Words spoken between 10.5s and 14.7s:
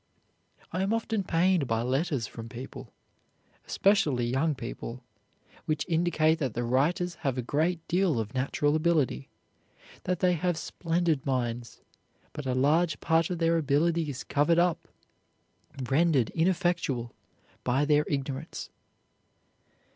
splendid minds, but a large part of their ability is covered